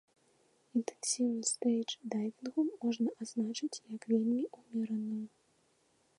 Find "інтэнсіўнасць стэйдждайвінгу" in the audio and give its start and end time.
0.79-2.61